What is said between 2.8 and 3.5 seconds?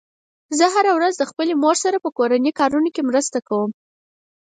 کې مرسته